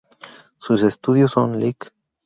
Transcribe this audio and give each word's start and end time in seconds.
Sus 0.57 0.81
estudios 0.81 1.33
son 1.33 1.59
Lic. 1.59 1.93